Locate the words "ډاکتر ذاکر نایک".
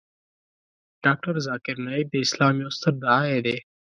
1.03-2.07